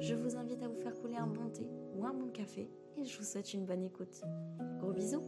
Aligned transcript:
je 0.00 0.14
vous 0.14 0.36
invite 0.36 0.62
à 0.62 0.68
vous 0.68 0.80
faire 0.80 0.94
couler 1.00 1.16
un 1.16 1.26
bon 1.26 1.48
thé 1.50 1.66
ou 1.96 2.04
un 2.04 2.12
bon 2.12 2.28
café 2.28 2.68
et 2.96 3.04
je 3.04 3.18
vous 3.18 3.24
souhaite 3.24 3.52
une 3.54 3.64
bonne 3.64 3.84
écoute. 3.84 4.22
Gros 4.78 4.92
bisous 4.92 5.22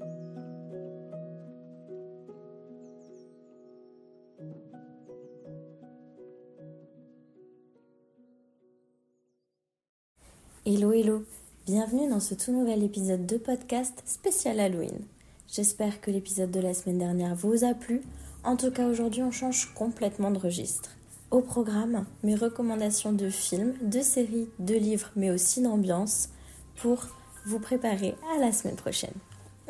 Hello 10.69 10.93
hello, 10.93 11.25
bienvenue 11.65 12.09
dans 12.09 12.19
ce 12.19 12.35
tout 12.35 12.51
nouvel 12.51 12.83
épisode 12.83 13.25
de 13.25 13.37
podcast 13.37 14.03
spécial 14.05 14.59
Halloween. 14.59 14.99
J'espère 15.47 16.01
que 16.01 16.11
l'épisode 16.11 16.51
de 16.51 16.59
la 16.59 16.75
semaine 16.75 16.99
dernière 16.99 17.37
vous 17.37 17.65
a 17.65 17.73
plu. 17.73 18.03
En 18.43 18.57
tout 18.57 18.73
cas 18.73 18.89
aujourd'hui 18.89 19.23
on 19.23 19.31
change 19.31 19.73
complètement 19.75 20.33
de 20.33 20.39
registre. 20.39 20.91
Au 21.33 21.41
programme, 21.41 22.07
mes 22.23 22.37
recommandations 22.37 23.13
de 23.13 23.29
films, 23.31 23.75
de 23.83 24.01
séries, 24.01 24.49
de 24.61 24.75
livres 24.75 25.11
mais 25.17 25.31
aussi 25.33 25.61
d'ambiance 25.61 26.29
pour 26.77 27.09
vous 27.47 27.59
préparer 27.59 28.15
à 28.33 28.41
la 28.41 28.53
semaine 28.53 28.77
prochaine. 28.77 29.15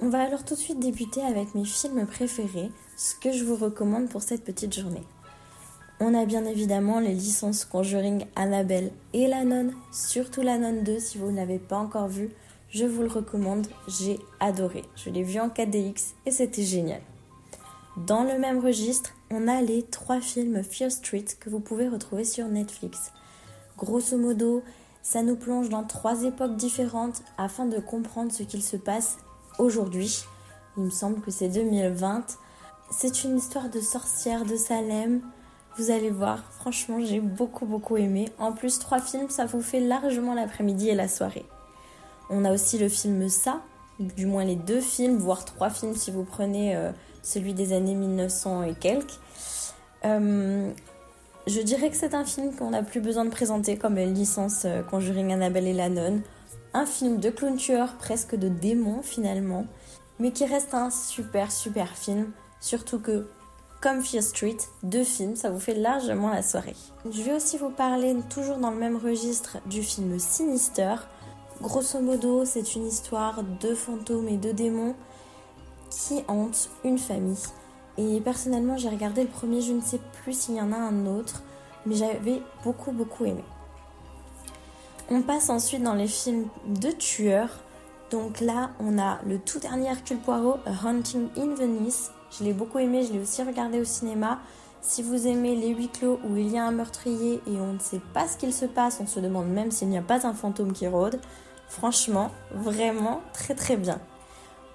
On 0.02 0.10
va 0.10 0.20
alors 0.20 0.44
tout 0.44 0.54
de 0.54 0.60
suite 0.60 0.80
débuter 0.80 1.22
avec 1.22 1.54
mes 1.54 1.64
films 1.64 2.06
préférés, 2.06 2.70
ce 2.98 3.14
que 3.14 3.32
je 3.32 3.42
vous 3.42 3.56
recommande 3.56 4.10
pour 4.10 4.20
cette 4.20 4.44
petite 4.44 4.78
journée. 4.78 5.02
On 5.98 6.12
a 6.12 6.27
bien 6.27 6.44
évidemment 6.44 7.00
les 7.00 7.14
licences 7.14 7.64
Conjuring 7.64 8.27
Annabelle 8.36 8.90
et 9.14 9.27
La 9.27 9.44
Nonne, 9.44 9.72
surtout 9.92 10.42
La 10.42 10.58
Nonne 10.58 10.84
2 10.84 10.98
si 10.98 11.16
vous 11.16 11.30
ne 11.30 11.36
l'avez 11.36 11.58
pas 11.58 11.78
encore 11.78 12.08
vu. 12.08 12.28
Je 12.68 12.84
vous 12.84 13.00
le 13.00 13.08
recommande, 13.08 13.66
j'ai 13.88 14.18
adoré. 14.40 14.84
Je 14.94 15.08
l'ai 15.08 15.22
vu 15.22 15.40
en 15.40 15.48
4DX 15.48 16.12
et 16.27 16.30
c'était 16.30 16.64
génial. 16.64 17.00
Dans 17.97 18.25
le 18.25 18.39
même 18.39 18.58
registre, 18.58 19.11
on 19.30 19.48
a 19.48 19.62
les 19.62 19.83
trois 19.83 20.20
films 20.20 20.62
Fear 20.62 20.91
Street 20.91 21.25
que 21.41 21.48
vous 21.48 21.61
pouvez 21.61 21.89
retrouver 21.89 22.25
sur 22.25 22.47
Netflix. 22.48 23.12
Grosso 23.78 24.16
modo, 24.16 24.62
ça 25.02 25.22
nous 25.22 25.36
plonge 25.36 25.69
dans 25.69 25.84
trois 25.84 26.24
époques 26.24 26.56
différentes 26.56 27.22
afin 27.39 27.67
de 27.67 27.78
comprendre 27.78 28.33
ce 28.33 28.42
qu'il 28.42 28.62
se 28.62 28.77
passe 28.77 29.19
aujourd'hui. 29.58 30.24
Il 30.77 30.84
me 30.84 30.91
semble 30.91 31.20
que 31.20 31.30
c'est 31.30 31.48
2020. 31.48 32.39
C'est 32.91 33.24
une 33.24 33.39
histoire 33.39 33.70
de 33.70 33.80
sorcière 33.80 34.44
de 34.44 34.56
Salem 34.56 35.22
vous 35.78 35.91
allez 35.91 36.11
voir, 36.11 36.42
franchement, 36.52 37.00
j'ai 37.05 37.20
beaucoup 37.20 37.67
beaucoup 37.67 37.98
aimé. 37.98 38.30
En 38.39 38.52
plus, 38.52 38.78
trois 38.78 38.98
films, 38.98 39.28
ça 39.28 39.44
vous 39.44 39.61
fait 39.61 39.80
largement 39.80 40.33
l'après-midi 40.33 40.89
et 40.89 40.94
la 40.94 41.06
soirée. 41.06 41.44
On 42.30 42.47
a 42.47 42.52
aussi 42.52 42.78
le 42.78 42.89
film 42.89 43.28
Ça, 43.28 43.61
du 43.98 44.27
moins 44.27 44.44
les 44.44 44.56
deux 44.56 44.80
films, 44.80 45.16
voire 45.19 45.44
trois 45.44 45.70
films 45.70 45.94
si 45.94 46.11
vous 46.11 46.25
prenez 46.25 46.77
euh, 46.77 46.91
celui 47.22 47.55
des 47.55 47.72
années 47.72 47.94
1900 47.94 48.64
et 48.64 48.75
quelques. 48.75 49.19
Euh, 50.05 50.70
je 51.47 51.61
dirais 51.61 51.91
que 51.91 51.97
c'est 51.97 52.14
un 52.14 52.24
film 52.24 52.55
qu'on 52.55 52.70
n'a 52.70 52.83
plus 52.83 53.00
besoin 53.00 53.24
de 53.24 53.30
présenter 53.30 53.77
comme 53.77 53.96
licence 53.96 54.62
euh, 54.64 54.83
Conjuring 54.83 55.33
Annabelle 55.33 55.67
et 55.67 55.73
la 55.73 55.89
nonne. 55.89 56.23
Un 56.74 56.86
film 56.86 57.18
de 57.18 57.30
clown 57.30 57.57
tueur, 57.57 57.95
presque 57.95 58.34
de 58.34 58.48
démon 58.48 59.01
finalement, 59.02 59.67
mais 60.18 60.33
qui 60.33 60.45
reste 60.45 60.74
un 60.74 60.90
super 60.90 61.51
super 61.51 61.96
film. 61.96 62.33
Surtout 62.61 62.98
que 62.98 63.28
comme 63.80 64.02
Fear 64.02 64.23
Street, 64.23 64.57
deux 64.83 65.05
films, 65.05 65.36
ça 65.36 65.51
vous 65.51 65.61
fait 65.61 65.74
largement 65.74 66.30
la 66.30 66.42
soirée. 66.42 66.74
Je 67.08 67.23
vais 67.23 67.34
aussi 67.34 67.57
vous 67.58 67.70
parler, 67.70 68.17
toujours 68.28 68.57
dans 68.57 68.70
le 68.70 68.78
même 68.78 68.96
registre, 68.96 69.58
du 69.67 69.83
film 69.83 70.18
Sinister. 70.18 70.96
Grosso 71.62 72.00
modo, 72.00 72.44
c'est 72.44 72.74
une 72.74 72.86
histoire 72.86 73.42
de 73.42 73.74
fantômes 73.74 74.28
et 74.28 74.36
de 74.36 74.52
démons 74.52 74.94
qui 75.90 76.22
hantent 76.28 76.68
une 76.84 76.98
famille. 76.98 77.39
Et 77.96 78.20
personnellement, 78.20 78.77
j'ai 78.77 78.90
regardé 78.90 79.22
le 79.22 79.28
premier, 79.28 79.62
je 79.62 79.72
ne 79.72 79.80
sais 79.80 80.00
plus 80.22 80.39
s'il 80.39 80.56
y 80.56 80.61
en 80.61 80.70
a 80.70 80.77
un 80.77 81.06
autre, 81.06 81.42
mais 81.86 81.95
j'avais 81.95 82.42
beaucoup 82.62 82.92
beaucoup 82.92 83.24
aimé. 83.24 83.42
On 85.11 85.22
passe 85.22 85.48
ensuite 85.48 85.83
dans 85.83 85.95
les 85.95 86.08
films 86.08 86.48
de 86.66 86.90
tueurs. 86.90 87.61
Donc 88.11 88.40
là, 88.40 88.70
on 88.78 88.98
a 88.98 89.18
le 89.27 89.39
tout 89.39 89.58
dernier 89.58 89.89
Hercule 89.89 90.18
Poirot, 90.18 90.58
A 90.66 90.86
Hunting 90.86 91.28
in 91.39 91.55
Venice, 91.55 92.11
je 92.30 92.45
l'ai 92.45 92.52
beaucoup 92.52 92.78
aimé, 92.78 93.02
je 93.02 93.14
l'ai 93.14 93.20
aussi 93.20 93.42
regardé 93.42 93.80
au 93.80 93.84
cinéma. 93.84 94.40
Si 94.83 95.02
vous 95.02 95.27
aimez 95.27 95.56
les 95.56 95.68
huis 95.68 95.89
clos 95.89 96.20
où 96.22 96.36
il 96.36 96.52
y 96.52 96.58
a 96.58 96.64
un 96.64 96.70
meurtrier 96.70 97.40
et 97.46 97.58
on 97.58 97.72
ne 97.72 97.78
sait 97.78 98.00
pas 98.12 98.28
ce 98.28 98.36
qu'il 98.36 98.52
se 98.52 98.66
passe, 98.66 98.98
on 99.00 99.06
se 99.06 99.18
demande 99.20 99.48
même 99.48 99.70
s'il 99.70 99.89
n'y 99.89 99.98
a 99.98 100.02
pas 100.02 100.27
un 100.27 100.34
fantôme 100.34 100.72
qui 100.72 100.86
rôde, 100.86 101.18
franchement, 101.68 102.30
vraiment 102.52 103.20
très 103.32 103.54
très 103.54 103.77
bien. 103.77 104.00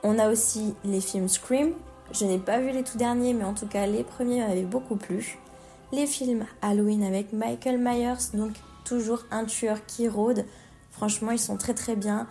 On 0.04 0.18
a 0.18 0.30
aussi 0.30 0.76
les 0.84 1.02
films 1.02 1.28
Scream. 1.28 1.74
Je 2.12 2.26
n'ai 2.26 2.40
pas 2.40 2.60
vu 2.60 2.72
les 2.72 2.84
tout 2.84 2.98
derniers, 2.98 3.34
mais 3.34 3.44
en 3.44 3.54
tout 3.54 3.68
cas 3.68 3.86
les 3.86 4.04
premiers 4.04 4.42
m'avaient 4.42 4.64
beaucoup 4.64 4.96
plu. 4.96 5.38
Les 5.92 6.08
films 6.08 6.46
Halloween 6.62 7.04
avec 7.04 7.34
Michael 7.34 7.78
Myers, 7.78 8.32
donc 8.34 8.54
toujours 8.84 9.24
un 9.32 9.46
tueur 9.46 9.86
qui 9.86 10.08
rôde. 10.08 10.46
Franchement, 10.90 11.32
ils 11.32 11.40
sont 11.40 11.58
très 11.58 11.74
très 11.74 11.96
bien. 11.96 12.28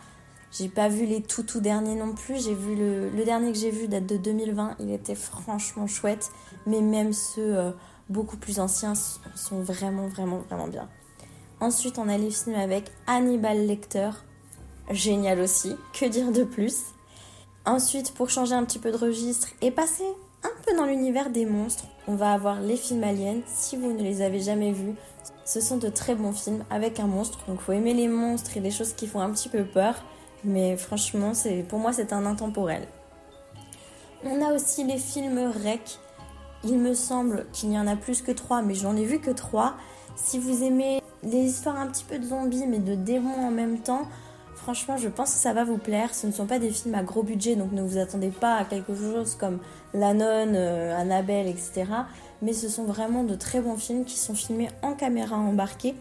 J'ai 0.53 0.69
pas 0.69 0.88
vu 0.88 1.06
les 1.06 1.22
tout 1.22 1.42
tout 1.42 1.60
derniers 1.60 1.94
non 1.94 2.12
plus. 2.12 2.42
J'ai 2.42 2.54
vu 2.54 2.75
le, 2.75 3.25
dernier 3.25 3.53
que 3.53 3.59
j'ai 3.59 3.71
vu 3.71 3.87
date 3.87 4.06
de 4.06 4.16
2020. 4.16 4.77
Il 4.81 4.91
était 4.91 5.15
franchement 5.15 5.87
chouette. 5.87 6.31
Mais 6.66 6.81
même 6.81 7.12
ceux 7.12 7.56
euh, 7.56 7.71
beaucoup 8.09 8.37
plus 8.37 8.59
anciens 8.59 8.94
sont 8.94 9.60
vraiment 9.60 10.09
vraiment 10.09 10.38
vraiment 10.38 10.66
bien. 10.66 10.88
Ensuite, 11.60 11.98
on 11.98 12.09
a 12.09 12.19
les 12.19 12.31
films 12.31 12.56
avec 12.56 12.91
Hannibal 13.06 13.66
Lecter. 13.66 14.10
Génial 14.91 15.41
aussi. 15.41 15.77
Que 15.93 16.06
dire 16.06 16.33
de 16.33 16.43
plus? 16.43 16.87
Ensuite, 17.65 18.12
pour 18.15 18.28
changer 18.28 18.55
un 18.55 18.65
petit 18.65 18.81
peu 18.81 18.91
de 18.91 18.97
registre 18.97 19.49
et 19.62 19.71
passer 19.71 20.06
un 20.43 20.51
peu 20.67 20.77
dans 20.77 20.84
l'univers 20.84 21.31
des 21.31 21.47
monstres, 21.47 21.84
on 22.09 22.17
va 22.17 22.33
avoir 22.33 22.61
les 22.61 22.77
films 22.77 23.05
aliens. 23.05 23.41
Si 23.47 23.77
vous 23.77 23.93
ne 23.93 24.03
les 24.03 24.21
avez 24.21 24.41
jamais 24.41 24.73
vus, 24.73 24.95
ce 25.45 25.61
sont 25.61 25.77
de 25.77 25.89
très 25.89 26.17
bons 26.17 26.33
films 26.33 26.65
avec 26.71 26.99
un 26.99 27.06
monstre. 27.06 27.39
Donc, 27.47 27.61
faut 27.61 27.73
aimer 27.73 27.95
les 27.95 28.09
monstres 28.09 28.56
et 28.56 28.61
les 28.61 28.73
choses 28.73 28.93
qui 28.93 29.06
font 29.06 29.21
un 29.21 29.31
petit 29.31 29.49
peu 29.49 29.65
peur. 29.65 29.95
Mais 30.43 30.77
franchement, 30.77 31.33
pour 31.69 31.78
moi, 31.78 31.93
c'est 31.93 32.12
un 32.12 32.27
intemporel. 32.27 32.89
On 34.25 34.43
a 34.43 34.53
aussi 34.53 34.84
les 34.84 34.99
films 34.99 35.53
rec. 35.65 35.99
Il 36.65 36.78
me 36.78 36.95
semble 36.95 37.47
qu'il 37.53 37.72
y 37.72 37.78
en 37.78 37.87
a 37.87 37.95
plus 37.95 38.22
que 38.22 38.33
trois, 38.33 38.61
mais 38.62 38.75
j'en 38.75 38.97
ai 38.97 39.05
vu 39.05 39.21
que 39.21 39.31
trois. 39.31 39.75
Si 40.17 40.39
vous 40.39 40.65
aimez 40.65 41.01
les 41.22 41.43
histoires 41.43 41.78
un 41.78 41.87
petit 41.87 42.05
peu 42.05 42.19
de 42.19 42.27
zombies, 42.27 42.67
mais 42.67 42.81
de 42.81 42.95
démons 42.95 43.47
en 43.47 43.51
même 43.51 43.78
temps, 43.78 44.09
franchement, 44.71 44.97
je 44.97 45.09
pense 45.09 45.33
que 45.33 45.39
ça 45.39 45.53
va 45.53 45.65
vous 45.65 45.79
plaire. 45.79 46.15
Ce 46.15 46.29
ne 46.29 46.33
sont 46.33 46.47
pas 46.47 46.61
des 46.61 46.71
films 46.71 46.95
à 46.95 47.03
gros 47.03 47.25
budget, 47.25 47.57
donc 47.57 47.73
ne 47.73 47.83
vous 47.83 47.99
attendez 47.99 48.29
pas 48.29 48.55
à 48.55 48.65
quelque 48.65 48.95
chose 48.95 49.35
comme 49.35 49.59
La 49.95 50.15
Nonne, 50.15 50.55
euh, 50.55 50.97
Annabelle, 50.97 51.49
etc. 51.49 51.87
Mais 52.41 52.53
ce 52.53 52.69
sont 52.69 52.85
vraiment 52.85 53.25
de 53.25 53.35
très 53.35 53.61
bons 53.61 53.77
films 53.77 54.05
qui 54.05 54.17
sont 54.17 54.35
filmés 54.35 54.69
en 54.83 54.95
caméra 54.95 55.37
embarquée. 55.37 55.97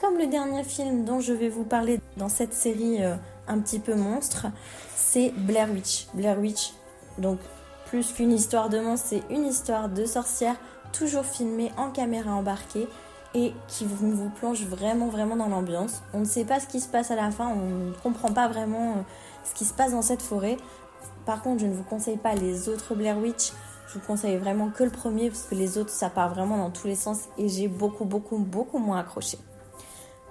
Comme 0.00 0.18
le 0.18 0.26
dernier 0.26 0.64
film 0.64 1.04
dont 1.04 1.20
je 1.20 1.32
vais 1.32 1.48
vous 1.48 1.62
parler 1.62 2.00
dans 2.16 2.28
cette 2.28 2.54
série 2.54 3.04
euh, 3.04 3.14
un 3.46 3.60
petit 3.60 3.78
peu 3.78 3.94
monstre, 3.94 4.48
c'est 4.96 5.32
Blair 5.36 5.70
Witch. 5.70 6.08
Blair 6.12 6.40
Witch, 6.40 6.72
donc 7.18 7.38
plus 7.86 8.12
qu'une 8.12 8.32
histoire 8.32 8.68
de 8.68 8.80
monstre, 8.80 9.06
c'est 9.10 9.22
une 9.32 9.46
histoire 9.46 9.88
de 9.88 10.04
sorcière, 10.04 10.56
toujours 10.92 11.24
filmée 11.24 11.70
en 11.76 11.90
caméra 11.90 12.32
embarquée 12.32 12.88
et 13.34 13.52
qui 13.66 13.84
vous 13.84 14.30
plonge 14.30 14.64
vraiment 14.64 15.08
vraiment 15.08 15.36
dans 15.36 15.48
l'ambiance. 15.48 16.02
On 16.14 16.20
ne 16.20 16.24
sait 16.24 16.44
pas 16.44 16.60
ce 16.60 16.66
qui 16.66 16.80
se 16.80 16.88
passe 16.88 17.10
à 17.10 17.16
la 17.16 17.30
fin, 17.30 17.48
on 17.48 17.88
ne 17.88 17.92
comprend 18.02 18.32
pas 18.32 18.48
vraiment 18.48 18.92
euh, 18.92 19.02
ce 19.44 19.54
qui 19.54 19.64
se 19.64 19.74
passe 19.74 19.92
dans 19.92 20.02
cette 20.02 20.22
forêt. 20.22 20.56
Par 21.26 21.42
contre, 21.42 21.60
je 21.60 21.66
ne 21.66 21.74
vous 21.74 21.82
conseille 21.82 22.16
pas 22.16 22.34
les 22.34 22.68
autres 22.68 22.94
Blair 22.94 23.18
Witch. 23.18 23.52
Je 23.88 23.94
vous 23.94 24.06
conseille 24.06 24.36
vraiment 24.36 24.70
que 24.70 24.84
le 24.84 24.90
premier 24.90 25.28
parce 25.30 25.42
que 25.44 25.54
les 25.54 25.78
autres 25.78 25.90
ça 25.90 26.10
part 26.10 26.32
vraiment 26.32 26.58
dans 26.58 26.70
tous 26.70 26.86
les 26.86 26.94
sens 26.94 27.28
et 27.38 27.48
j'ai 27.48 27.68
beaucoup 27.68 28.04
beaucoup 28.04 28.38
beaucoup 28.38 28.78
moins 28.78 28.98
accroché. 28.98 29.38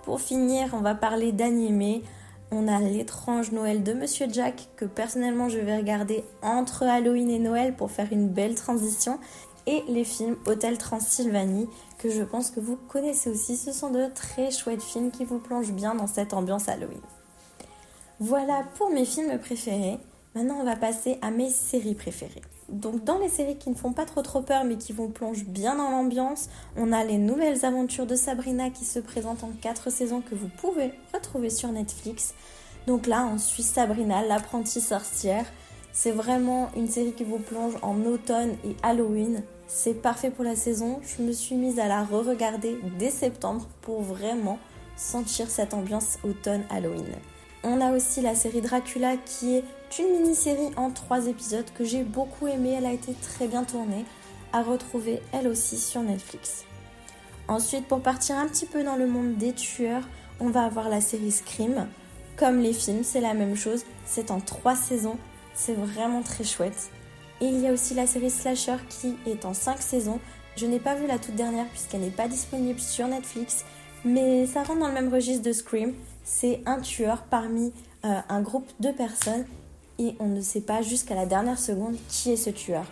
Pour 0.04 0.22
finir, 0.22 0.70
on 0.74 0.82
va 0.82 0.96
parler 0.96 1.32
d'animé. 1.32 2.04
On 2.50 2.68
a 2.68 2.80
l'étrange 2.80 3.52
Noël 3.52 3.84
de 3.84 3.94
Monsieur 3.94 4.28
Jack 4.32 4.70
que 4.78 4.86
personnellement 4.86 5.50
je 5.50 5.58
vais 5.58 5.76
regarder 5.76 6.24
entre 6.42 6.84
Halloween 6.84 7.30
et 7.30 7.40
Noël 7.40 7.76
pour 7.76 7.92
faire 7.92 8.08
une 8.12 8.30
belle 8.30 8.56
transition. 8.56 9.20
Et 9.66 9.84
les 9.90 10.06
films 10.06 10.38
Hôtel 10.46 10.78
Transylvanie 10.78 11.68
que 11.98 12.10
je 12.10 12.24
pense 12.24 12.52
que 12.52 12.60
vous 12.60 12.76
connaissez 12.76 13.30
aussi. 13.30 13.58
Ce 13.58 13.72
sont 13.72 13.90
de 13.90 14.08
très 14.14 14.52
chouettes 14.52 14.84
films 14.84 15.12
qui 15.12 15.26
vous 15.26 15.40
plongent 15.40 15.74
bien 15.74 15.96
dans 15.96 16.08
cette 16.08 16.34
ambiance 16.34 16.70
Halloween. 16.70 17.02
Voilà 18.20 18.64
pour 18.76 18.90
mes 18.90 19.06
films 19.06 19.38
préférés. 19.40 20.00
Maintenant, 20.36 20.58
on 20.62 20.66
va 20.66 20.76
passer 20.76 21.18
à 21.22 21.32
mes 21.32 21.50
séries 21.50 21.96
préférées. 21.96 22.42
Donc, 22.70 23.04
dans 23.04 23.18
les 23.18 23.30
séries 23.30 23.58
qui 23.58 23.70
ne 23.70 23.76
font 23.76 23.94
pas 23.94 24.06
trop 24.06 24.22
trop 24.22 24.42
peur 24.42 24.66
mais 24.66 24.78
qui 24.78 24.92
vous 24.92 25.08
plongent 25.08 25.46
bien 25.46 25.76
dans 25.76 25.90
l'ambiance, 25.90 26.50
on 26.76 26.92
a 26.92 27.04
les 27.04 27.18
nouvelles 27.18 27.66
aventures 27.66 28.06
de 28.06 28.16
Sabrina 28.16 28.70
qui 28.70 28.86
se 28.86 29.00
présentent 29.00 29.44
en 29.44 29.52
4 29.62 29.90
saisons 29.90 30.22
que 30.22 30.36
vous 30.36 30.50
pouvez 30.50 30.92
retrouver 31.14 31.50
sur 31.50 31.72
Netflix. 31.72 32.34
Donc 32.86 33.08
là, 33.08 33.28
on 33.34 33.38
suit 33.38 33.64
Sabrina, 33.64 34.24
l'apprentie 34.24 34.82
sorcière. 34.82 35.46
C'est 35.92 36.12
vraiment 36.12 36.70
une 36.76 36.88
série 36.88 37.14
qui 37.14 37.24
vous 37.24 37.40
plonge 37.40 37.74
en 37.82 38.04
automne 38.06 38.52
et 38.64 38.76
Halloween. 38.84 39.44
C'est 39.68 40.02
parfait 40.02 40.32
pour 40.32 40.46
la 40.46 40.56
saison. 40.56 41.02
Je 41.04 41.22
me 41.22 41.34
suis 41.34 41.56
mise 41.56 41.78
à 41.78 41.88
la 41.88 42.04
re-regarder 42.04 42.80
dès 42.98 43.12
septembre 43.12 43.68
pour 43.82 44.02
vraiment 44.02 44.60
sentir 44.96 45.50
cette 45.50 45.74
ambiance 45.74 46.20
automne-Halloween. 46.24 47.06
On 47.64 47.82
a 47.82 47.92
aussi 47.92 48.22
la 48.22 48.34
série 48.34 48.62
Dracula 48.62 49.18
qui 49.18 49.56
est 49.56 49.64
une 50.00 50.22
mini-série 50.22 50.74
en 50.78 50.90
trois 50.90 51.28
épisodes 51.28 51.70
que 51.76 51.84
j'ai 51.84 52.04
beaucoup 52.04 52.48
aimée. 52.48 52.76
Elle 52.78 52.86
a 52.86 52.94
été 52.94 53.14
très 53.14 53.48
bien 53.48 53.66
tournée. 53.66 54.06
À 54.54 54.64
retrouver 54.64 55.22
elle 55.34 55.50
aussi 55.50 55.78
sur 55.78 56.02
Netflix. 56.02 56.64
Ensuite, 57.50 57.88
pour 57.88 58.02
partir 58.02 58.38
un 58.38 58.48
petit 58.48 58.66
peu 58.66 58.84
dans 58.84 58.96
le 58.96 59.06
monde 59.06 59.36
des 59.36 59.52
tueurs, 59.52 60.08
on 60.40 60.50
va 60.50 60.64
avoir 60.64 60.88
la 60.88 61.02
série 61.02 61.32
Scream. 61.32 61.88
Comme 62.38 62.60
les 62.60 62.74
films, 62.74 63.04
c'est 63.04 63.20
la 63.20 63.34
même 63.34 63.58
chose. 63.58 63.84
C'est 64.06 64.32
en 64.32 64.40
trois 64.40 64.76
saisons. 64.76 65.18
C'est 65.54 65.74
vraiment 65.74 66.22
très 66.22 66.46
chouette. 66.46 66.90
Et 67.42 67.46
il 67.46 67.60
y 67.60 67.68
a 67.68 67.72
aussi 67.72 67.94
la 67.94 68.08
série 68.08 68.30
Slasher 68.30 68.78
qui 68.90 69.16
est 69.26 69.46
en 69.46 69.54
cinq 69.54 69.82
saisons. 69.82 70.20
Je 70.56 70.66
n'ai 70.66 70.80
pas 70.80 70.96
vu 70.96 71.06
la 71.06 71.20
toute 71.20 71.36
dernière 71.36 71.68
puisqu'elle 71.68 72.02
n'est 72.02 72.10
pas 72.10 72.28
disponible 72.28 72.80
sur 72.80 73.08
Netflix, 73.08 73.64
mais 74.04 74.48
ça 74.48 74.64
rentre 74.64 74.80
dans 74.80 74.88
le 74.88 74.94
même 74.94 75.14
registre 75.14 75.44
de 75.44 75.52
Scream. 75.52 75.94
C'est 76.24 76.62
un 76.66 76.80
tueur 76.80 77.24
parmi 77.30 77.72
euh, 78.06 78.20
un 78.28 78.42
groupe 78.42 78.68
de 78.80 78.92
personnes 78.92 79.46
et 80.00 80.16
on 80.20 80.28
ne 80.28 80.42
sait 80.42 80.62
pas 80.62 80.82
jusqu'à 80.82 81.16
la 81.16 81.26
dernière 81.26 81.60
seconde 81.60 81.96
qui 82.10 82.32
est 82.32 82.38
ce 82.38 82.50
tueur. 82.50 82.86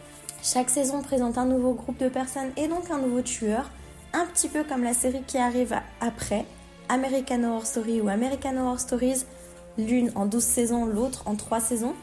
Chaque 0.44 0.70
saison 0.70 1.02
présente 1.02 1.40
un 1.40 1.46
nouveau 1.46 1.74
groupe 1.74 1.98
de 1.98 2.08
personnes 2.10 2.52
et 2.56 2.68
donc 2.68 2.92
un 2.92 3.00
nouveau 3.00 3.22
tueur, 3.22 3.70
un 4.14 4.26
petit 4.28 4.48
peu 4.48 4.64
comme 4.64 4.84
la 4.84 4.94
série 4.94 5.24
qui 5.26 5.40
arrive 5.40 5.76
après, 6.02 6.46
American 6.88 7.44
Horror 7.44 7.66
Story 7.66 8.00
ou 8.00 8.10
American 8.10 8.58
Horror 8.58 8.80
Stories, 8.80 9.26
l'une 9.78 10.12
en 10.14 10.28
12 10.28 10.44
saisons, 10.44 10.86
l'autre 10.86 11.24
en 11.26 11.36
3 11.36 11.60
saisons. 11.60 11.96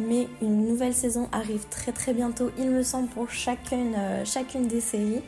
Mais 0.00 0.28
une 0.40 0.66
nouvelle 0.66 0.94
saison 0.94 1.28
arrive 1.30 1.66
très 1.68 1.92
très 1.92 2.14
bientôt, 2.14 2.50
il 2.58 2.70
me 2.70 2.82
semble, 2.82 3.08
pour 3.08 3.30
chacune, 3.30 3.94
euh, 3.96 4.24
chacune 4.24 4.66
des 4.66 4.80
séries. 4.80 5.22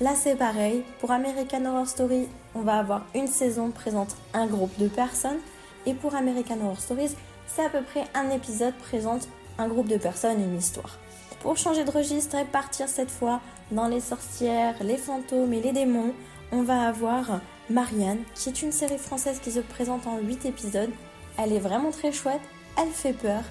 Là 0.00 0.14
c'est 0.14 0.36
pareil, 0.36 0.82
pour 1.00 1.12
American 1.12 1.64
Horror 1.64 1.86
Story, 1.86 2.28
on 2.54 2.60
va 2.60 2.78
avoir 2.78 3.06
une 3.14 3.26
saison 3.26 3.70
présente 3.70 4.16
un 4.34 4.46
groupe 4.46 4.76
de 4.78 4.88
personnes. 4.88 5.38
Et 5.86 5.94
pour 5.94 6.14
American 6.14 6.58
Horror 6.62 6.78
Stories, 6.78 7.16
c'est 7.46 7.64
à 7.64 7.70
peu 7.70 7.82
près 7.82 8.04
un 8.14 8.30
épisode 8.30 8.74
présente 8.74 9.28
un 9.58 9.68
groupe 9.68 9.88
de 9.88 9.96
personnes 9.96 10.42
une 10.42 10.58
histoire. 10.58 10.98
Pour 11.40 11.56
changer 11.56 11.84
de 11.84 11.90
registre 11.90 12.36
et 12.36 12.44
partir 12.44 12.88
cette 12.88 13.10
fois 13.10 13.40
dans 13.70 13.88
les 13.88 14.00
sorcières, 14.00 14.74
les 14.82 14.98
fantômes 14.98 15.52
et 15.52 15.62
les 15.62 15.72
démons, 15.72 16.12
on 16.52 16.62
va 16.62 16.86
avoir 16.86 17.40
Marianne, 17.70 18.22
qui 18.34 18.50
est 18.50 18.62
une 18.62 18.72
série 18.72 18.98
française 18.98 19.40
qui 19.42 19.50
se 19.50 19.60
présente 19.60 20.06
en 20.06 20.18
8 20.18 20.44
épisodes. 20.44 20.90
Elle 21.38 21.52
est 21.52 21.58
vraiment 21.58 21.90
très 21.90 22.12
chouette, 22.12 22.42
elle 22.78 22.90
fait 22.90 23.14
peur. 23.14 23.42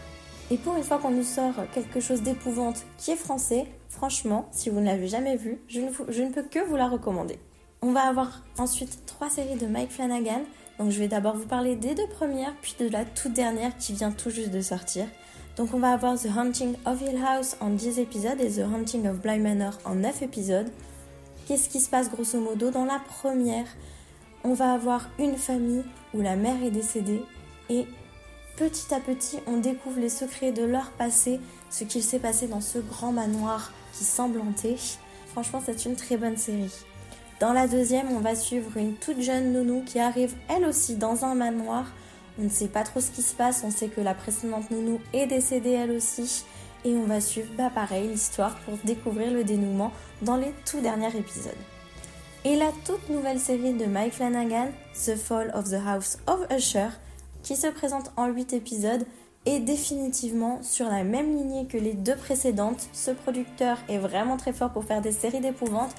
Et 0.49 0.57
pour 0.57 0.75
une 0.75 0.83
fois 0.83 0.97
qu'on 0.97 1.11
nous 1.11 1.23
sort 1.23 1.53
quelque 1.73 1.99
chose 1.99 2.21
d'épouvante 2.21 2.83
qui 2.97 3.11
est 3.11 3.15
français, 3.15 3.67
franchement, 3.89 4.47
si 4.51 4.69
vous 4.69 4.79
ne 4.79 4.85
l'avez 4.85 5.07
jamais 5.07 5.37
vu, 5.37 5.59
je 5.67 5.79
ne, 5.79 6.31
peux 6.31 6.43
que 6.43 6.65
vous 6.67 6.75
la 6.75 6.87
recommander. 6.87 7.37
On 7.81 7.91
va 7.91 8.01
avoir 8.01 8.43
ensuite 8.57 9.05
trois 9.05 9.29
séries 9.29 9.57
de 9.57 9.67
Mike 9.67 9.91
Flanagan. 9.91 10.41
Donc 10.79 10.91
je 10.91 10.99
vais 10.99 11.07
d'abord 11.07 11.35
vous 11.35 11.45
parler 11.45 11.75
des 11.75 11.95
deux 11.95 12.07
premières, 12.07 12.53
puis 12.61 12.75
de 12.79 12.87
la 12.89 13.05
toute 13.05 13.33
dernière 13.33 13.77
qui 13.77 13.93
vient 13.93 14.11
tout 14.11 14.29
juste 14.29 14.51
de 14.51 14.61
sortir. 14.61 15.05
Donc 15.57 15.73
on 15.73 15.79
va 15.79 15.91
avoir 15.91 16.17
The 16.17 16.27
Haunting 16.35 16.75
of 16.85 17.01
Hill 17.01 17.19
House 17.25 17.55
en 17.59 17.69
10 17.69 17.99
épisodes 17.99 18.39
et 18.39 18.49
The 18.49 18.65
Haunting 18.65 19.07
of 19.07 19.19
Bly 19.21 19.39
Manor 19.39 19.77
en 19.85 19.95
9 19.95 20.23
épisodes. 20.23 20.69
Qu'est-ce 21.47 21.69
qui 21.69 21.79
se 21.79 21.89
passe 21.89 22.09
grosso 22.09 22.39
modo 22.39 22.71
dans 22.71 22.85
la 22.85 22.99
première? 22.99 23.67
On 24.43 24.53
va 24.53 24.73
avoir 24.73 25.09
une 25.19 25.35
famille 25.35 25.83
où 26.13 26.21
la 26.21 26.35
mère 26.35 26.63
est 26.63 26.71
décédée 26.71 27.21
et 27.69 27.85
petit 28.57 28.93
à 28.93 28.99
petit 28.99 29.39
on 29.47 29.57
découvre 29.57 29.99
les 29.99 30.09
secrets 30.09 30.51
de 30.51 30.63
leur 30.63 30.91
passé, 30.91 31.39
ce 31.69 31.83
qu'il 31.83 32.03
s'est 32.03 32.19
passé 32.19 32.47
dans 32.47 32.61
ce 32.61 32.79
grand 32.79 33.11
manoir 33.11 33.71
qui 33.93 34.03
semble 34.03 34.39
hanté. 34.39 34.77
Franchement 35.27 35.61
c'est 35.65 35.85
une 35.85 35.95
très 35.95 36.17
bonne 36.17 36.37
série. 36.37 36.73
Dans 37.41 37.53
la 37.53 37.67
deuxième, 37.67 38.11
on 38.11 38.19
va 38.19 38.35
suivre 38.35 38.77
une 38.77 38.93
toute 38.93 39.19
jeune 39.19 39.51
nounou 39.51 39.83
qui 39.83 39.99
arrive 39.99 40.35
elle 40.47 40.63
aussi 40.63 40.95
dans 40.95 41.25
un 41.25 41.33
manoir. 41.33 41.85
On 42.39 42.43
ne 42.43 42.49
sait 42.49 42.67
pas 42.67 42.83
trop 42.83 42.99
ce 42.99 43.09
qui 43.09 43.23
se 43.23 43.33
passe, 43.33 43.63
on 43.65 43.71
sait 43.71 43.87
que 43.87 43.99
la 43.99 44.13
précédente 44.13 44.69
nounou 44.69 45.01
est 45.11 45.25
décédée 45.25 45.71
elle 45.71 45.89
aussi. 45.89 46.45
Et 46.85 46.93
on 46.95 47.05
va 47.05 47.19
suivre, 47.19 47.51
bah 47.57 47.71
pareil, 47.73 48.09
l'histoire 48.09 48.59
pour 48.59 48.77
découvrir 48.83 49.31
le 49.31 49.43
dénouement 49.43 49.91
dans 50.21 50.37
les 50.37 50.53
tout 50.69 50.81
derniers 50.81 51.15
épisodes. 51.17 51.51
Et 52.45 52.55
la 52.55 52.71
toute 52.85 53.09
nouvelle 53.09 53.39
série 53.39 53.73
de 53.73 53.85
Mike 53.85 54.13
Flanagan, 54.13 54.69
The 54.93 55.15
Fall 55.15 55.51
of 55.55 55.69
the 55.69 55.81
House 55.83 56.19
of 56.27 56.45
Usher, 56.55 56.89
qui 57.43 57.55
se 57.55 57.67
présente 57.67 58.11
en 58.17 58.27
8 58.27 58.53
épisodes, 58.53 59.05
est 59.45 59.59
définitivement 59.59 60.61
sur 60.61 60.87
la 60.87 61.03
même 61.03 61.35
lignée 61.35 61.65
que 61.65 61.77
les 61.77 61.93
deux 61.93 62.15
précédentes. 62.15 62.87
Ce 62.93 63.11
producteur 63.11 63.77
est 63.89 63.97
vraiment 63.97 64.37
très 64.37 64.53
fort 64.53 64.69
pour 64.69 64.83
faire 64.83 65.01
des 65.01 65.11
séries 65.11 65.39
d'épouvante 65.39 65.91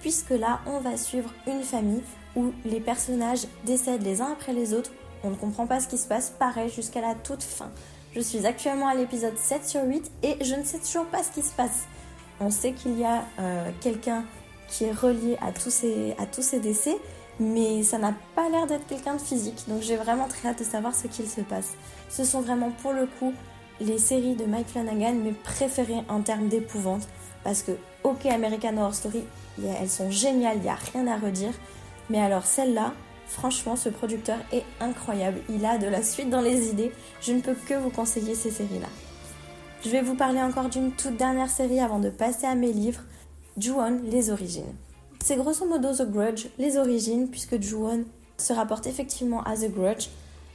puisque 0.00 0.30
là, 0.30 0.60
on 0.66 0.78
va 0.80 0.96
suivre 0.96 1.30
une 1.46 1.62
famille 1.62 2.02
où 2.36 2.52
les 2.64 2.80
personnages 2.80 3.46
décèdent 3.64 4.02
les 4.02 4.20
uns 4.20 4.32
après 4.32 4.52
les 4.52 4.74
autres. 4.74 4.92
On 5.22 5.30
ne 5.30 5.34
comprend 5.34 5.66
pas 5.66 5.80
ce 5.80 5.88
qui 5.88 5.98
se 5.98 6.08
passe, 6.08 6.30
pareil, 6.38 6.70
jusqu'à 6.70 7.00
la 7.00 7.14
toute 7.14 7.42
fin. 7.42 7.70
Je 8.14 8.20
suis 8.20 8.46
actuellement 8.46 8.88
à 8.88 8.94
l'épisode 8.94 9.36
7 9.36 9.66
sur 9.66 9.84
8 9.84 10.10
et 10.22 10.36
je 10.42 10.54
ne 10.54 10.64
sais 10.64 10.78
toujours 10.78 11.06
pas 11.06 11.22
ce 11.22 11.30
qui 11.30 11.42
se 11.42 11.52
passe. 11.52 11.84
On 12.40 12.50
sait 12.50 12.72
qu'il 12.72 12.98
y 12.98 13.04
a 13.04 13.24
euh, 13.38 13.70
quelqu'un 13.80 14.24
qui 14.68 14.84
est 14.84 14.92
relié 14.92 15.36
à 15.40 15.52
tous 15.52 15.70
ces 15.70 16.60
décès, 16.60 16.96
mais 17.40 17.82
ça 17.82 17.98
n'a 17.98 18.14
pas 18.34 18.48
l'air 18.50 18.66
d'être 18.66 18.86
quelqu'un 18.86 19.14
de 19.14 19.20
physique. 19.20 19.64
Donc 19.66 19.80
j'ai 19.80 19.96
vraiment 19.96 20.28
très 20.28 20.50
hâte 20.50 20.58
de 20.60 20.64
savoir 20.64 20.94
ce 20.94 21.06
qu'il 21.08 21.26
se 21.26 21.40
passe. 21.40 21.72
Ce 22.10 22.22
sont 22.22 22.42
vraiment 22.42 22.70
pour 22.82 22.92
le 22.92 23.06
coup 23.06 23.32
les 23.80 23.98
séries 23.98 24.36
de 24.36 24.44
Mike 24.44 24.68
Flanagan, 24.68 25.14
mes 25.14 25.32
préférées 25.32 26.04
en 26.08 26.20
termes 26.20 26.48
d'épouvante. 26.48 27.08
Parce 27.42 27.62
que, 27.62 27.72
ok, 28.04 28.26
American 28.26 28.76
Horror 28.76 28.94
Story, 28.94 29.24
elles 29.58 29.88
sont 29.88 30.10
géniales, 30.10 30.58
il 30.58 30.62
n'y 30.62 30.68
a 30.68 30.76
rien 30.92 31.06
à 31.06 31.16
redire. 31.16 31.54
Mais 32.10 32.20
alors 32.20 32.44
celle-là, 32.44 32.92
franchement, 33.26 33.76
ce 33.76 33.88
producteur 33.88 34.36
est 34.52 34.64
incroyable. 34.80 35.40
Il 35.48 35.64
a 35.64 35.78
de 35.78 35.86
la 35.86 36.02
suite 36.02 36.28
dans 36.28 36.42
les 36.42 36.68
idées. 36.68 36.92
Je 37.22 37.32
ne 37.32 37.40
peux 37.40 37.54
que 37.54 37.74
vous 37.74 37.90
conseiller 37.90 38.34
ces 38.34 38.50
séries-là. 38.50 38.88
Je 39.82 39.88
vais 39.88 40.02
vous 40.02 40.14
parler 40.14 40.42
encore 40.42 40.68
d'une 40.68 40.92
toute 40.92 41.16
dernière 41.16 41.48
série 41.48 41.80
avant 41.80 42.00
de 42.00 42.10
passer 42.10 42.46
à 42.46 42.54
mes 42.54 42.72
livres. 42.72 43.00
Ju-On, 43.56 44.00
les 44.04 44.30
origines. 44.30 44.74
C'est 45.22 45.36
grosso 45.36 45.66
modo 45.66 45.92
The 45.92 46.10
Grudge, 46.10 46.46
les 46.58 46.76
origines, 46.76 47.28
puisque 47.28 47.60
Ju-On 47.60 48.04
se 48.38 48.52
rapporte 48.52 48.86
effectivement 48.86 49.42
à 49.42 49.56
The 49.56 49.70
Grudge. 49.70 50.08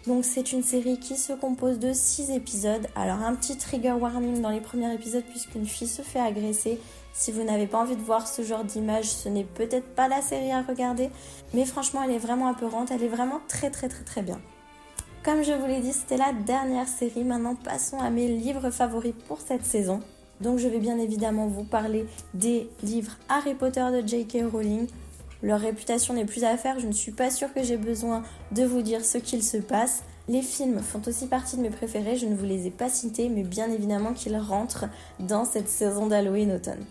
Donc 0.08 0.26
c'est 0.26 0.52
une 0.52 0.64
série 0.64 1.00
qui 1.00 1.18
se 1.18 1.34
compose 1.34 1.80
de 1.80 1.94
6 1.94 2.32
épisodes. 2.32 2.88
Alors 2.96 3.24
un 3.24 3.36
petit 3.36 3.58
trigger 3.58 3.94
warning 3.94 4.42
dans 4.42 4.50
les 4.50 4.62
premiers 4.62 4.94
épisodes 4.94 5.24
puisqu'une 5.24 5.66
fille 5.66 5.88
se 5.88 6.02
fait 6.04 6.20
agresser 6.20 6.80
si 7.14 7.32
vous 7.32 7.44
n'avez 7.44 7.66
pas 7.66 7.80
envie 7.80 7.96
de 7.96 8.02
voir 8.02 8.28
ce 8.28 8.42
genre 8.42 8.64
d'image, 8.64 9.06
ce 9.06 9.30
n'est 9.30 9.46
peut-être 9.46 9.88
pas 9.96 10.10
la 10.10 10.22
série 10.22 10.52
à 10.52 10.62
regarder, 10.62 11.10
mais 11.54 11.64
franchement, 11.64 12.04
elle 12.04 12.12
est 12.12 12.20
vraiment 12.20 12.48
apeurante, 12.48 12.92
elle 12.92 13.04
est 13.04 13.08
vraiment 13.08 13.40
très 13.48 13.72
très 13.72 13.88
très 13.88 14.04
très 14.04 14.22
bien. 14.22 14.42
Comme 15.24 15.42
je 15.42 15.54
vous 15.54 15.66
l'ai 15.66 15.80
dit, 15.80 15.94
c'était 15.94 16.18
la 16.18 16.34
dernière 16.34 16.88
série. 16.88 17.24
Maintenant, 17.24 17.56
passons 17.56 18.00
à 18.00 18.12
mes 18.12 18.28
livres 18.28 18.70
favoris 18.70 19.14
pour 19.28 19.40
cette 19.40 19.66
saison. 19.66 20.02
Donc, 20.42 20.60
je 20.60 20.68
vais 20.68 20.80
bien 20.80 20.98
évidemment 20.98 21.48
vous 21.48 21.64
parler 21.64 22.06
des 22.34 22.70
livres 22.84 23.18
Harry 23.30 23.56
Potter 23.56 23.86
de 23.92 24.08
J.K. 24.08 24.44
Rowling. 24.52 24.88
Leur 25.44 25.60
réputation 25.60 26.14
n'est 26.14 26.26
plus 26.26 26.44
à 26.44 26.58
faire, 26.58 26.80
je 26.80 26.88
ne 26.88 26.92
suis 26.92 27.12
pas 27.12 27.30
sûre 27.30 27.54
que 27.54 27.64
j'ai 27.64 27.78
besoin 27.78 28.24
de 28.52 28.64
vous 28.64 28.82
dire 28.82 29.04
ce 29.04 29.18
qu'il 29.18 29.44
se 29.44 29.58
passe. 29.58 30.04
Les 30.28 30.42
films 30.42 30.80
font 30.80 31.02
aussi 31.06 31.28
partie 31.28 31.56
de 31.56 31.62
mes 31.62 31.70
préférés, 31.70 32.16
je 32.16 32.26
ne 32.26 32.36
vous 32.36 32.46
les 32.46 32.66
ai 32.66 32.72
pas 32.72 32.90
cités, 32.90 33.30
mais 33.30 33.44
bien 33.44 33.70
évidemment 33.70 34.14
qu'ils 34.14 34.38
rentrent 34.38 34.86
dans 35.20 35.46
cette 35.46 35.70
saison 35.70 36.08
d'Halloween 36.08 36.52
automne. 36.54 36.84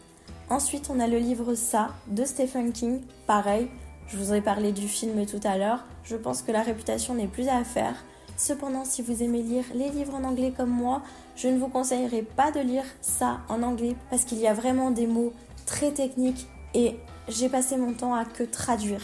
Ensuite, 0.51 0.89
on 0.89 1.01
a 1.01 1.09
le 1.09 1.19
livre 1.19 1.55
Ça 1.55 1.91
de 2.07 2.25
Stephen 2.25 2.71
King. 2.71 3.01
Pareil, 3.27 3.69
je 4.07 4.19
vous 4.19 4.35
ai 4.35 4.41
parlé 4.41 4.73
du 4.73 4.87
film 4.87 5.27
tout 5.27 5.41
à 5.43 5.59
l'heure. 5.59 5.85
Je 6.05 6.17
pense 6.17 6.43
que 6.43 6.53
la 6.53 6.63
réputation 6.63 7.15
n'est 7.15 7.27
plus 7.27 7.49
à 7.49 7.65
faire. 7.65 8.05
Cependant, 8.37 8.85
si 8.85 9.01
vous 9.01 9.23
aimez 9.23 9.43
lire 9.43 9.65
les 9.75 9.89
livres 9.89 10.15
en 10.15 10.25
anglais 10.25 10.53
comme 10.57 10.71
moi, 10.71 11.03
je 11.37 11.49
ne 11.49 11.59
vous 11.59 11.69
conseillerais 11.69 12.23
pas 12.23 12.53
de 12.53 12.61
lire 12.61 12.85
ça 13.01 13.41
en 13.49 13.63
anglais 13.63 13.97
parce 14.11 14.25
qu'il 14.25 14.39
y 14.39 14.47
a 14.47 14.55
vraiment 14.55 14.91
des 14.91 15.07
mots 15.07 15.33
très 15.67 15.91
techniques 15.91 16.47
et 16.75 16.97
j'ai 17.29 17.49
passé 17.49 17.77
mon 17.77 17.93
temps 17.93 18.15
à 18.15 18.25
que 18.25 18.45
traduire 18.45 19.03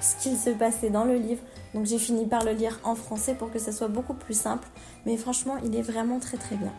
ce 0.00 0.16
qu'il 0.16 0.36
se 0.36 0.50
passait 0.50 0.90
dans 0.90 1.04
le 1.04 1.16
livre. 1.16 1.42
Donc 1.74 1.86
j'ai 1.86 1.98
fini 1.98 2.26
par 2.26 2.44
le 2.44 2.52
lire 2.52 2.78
en 2.84 2.94
français 2.94 3.34
pour 3.34 3.50
que 3.50 3.58
ça 3.58 3.72
soit 3.72 3.88
beaucoup 3.88 4.14
plus 4.14 4.38
simple. 4.38 4.68
Mais 5.06 5.16
franchement, 5.16 5.56
il 5.64 5.74
est 5.76 5.82
vraiment 5.82 6.18
très 6.18 6.36
très 6.36 6.56
bien. 6.56 6.72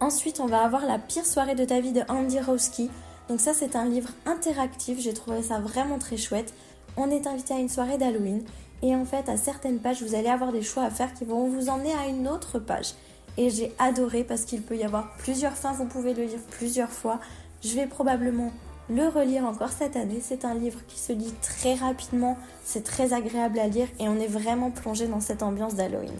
Ensuite, 0.00 0.40
on 0.40 0.46
va 0.46 0.64
avoir 0.64 0.86
La 0.86 0.98
pire 0.98 1.26
soirée 1.26 1.54
de 1.54 1.64
ta 1.64 1.80
vie 1.80 1.92
de 1.92 2.02
Andy 2.08 2.40
Rowski. 2.40 2.90
Donc 3.28 3.40
ça 3.40 3.54
c'est 3.54 3.74
un 3.74 3.86
livre 3.86 4.10
interactif, 4.26 5.00
j'ai 5.00 5.14
trouvé 5.14 5.42
ça 5.42 5.58
vraiment 5.58 5.98
très 5.98 6.16
chouette. 6.16 6.52
On 6.96 7.10
est 7.10 7.26
invité 7.26 7.54
à 7.54 7.58
une 7.58 7.70
soirée 7.70 7.96
d'Halloween 7.96 8.42
et 8.82 8.94
en 8.94 9.06
fait 9.06 9.28
à 9.30 9.38
certaines 9.38 9.78
pages 9.78 10.02
vous 10.02 10.14
allez 10.14 10.28
avoir 10.28 10.52
des 10.52 10.60
choix 10.60 10.84
à 10.84 10.90
faire 10.90 11.14
qui 11.14 11.24
vont 11.24 11.48
vous 11.48 11.70
emmener 11.70 11.94
à 11.94 12.06
une 12.06 12.28
autre 12.28 12.58
page. 12.58 12.92
Et 13.36 13.50
j'ai 13.50 13.74
adoré 13.78 14.24
parce 14.24 14.44
qu'il 14.44 14.62
peut 14.62 14.76
y 14.76 14.84
avoir 14.84 15.14
plusieurs 15.16 15.54
fins, 15.54 15.72
vous 15.72 15.86
pouvez 15.86 16.14
le 16.14 16.24
lire 16.24 16.40
plusieurs 16.50 16.90
fois. 16.90 17.20
Je 17.62 17.74
vais 17.74 17.86
probablement 17.86 18.52
le 18.90 19.08
relire 19.08 19.44
encore 19.44 19.70
cette 19.70 19.96
année. 19.96 20.20
C'est 20.22 20.44
un 20.44 20.54
livre 20.54 20.80
qui 20.86 20.98
se 20.98 21.12
lit 21.12 21.34
très 21.42 21.74
rapidement, 21.74 22.36
c'est 22.64 22.84
très 22.84 23.12
agréable 23.12 23.58
à 23.58 23.68
lire 23.68 23.88
et 23.98 24.08
on 24.08 24.18
est 24.18 24.26
vraiment 24.26 24.70
plongé 24.70 25.06
dans 25.06 25.20
cette 25.20 25.42
ambiance 25.42 25.74
d'Halloween. 25.74 26.14